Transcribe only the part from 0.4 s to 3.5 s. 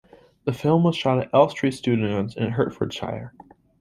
The film was shot at Elstree Studios in Hertfordshire.